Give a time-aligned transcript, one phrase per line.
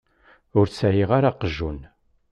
[0.59, 1.79] Ur sɛiɣ ara aqjun.